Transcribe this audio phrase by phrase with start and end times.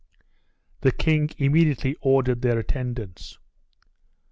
[0.79, 3.37] The king immediately ordered their attendance.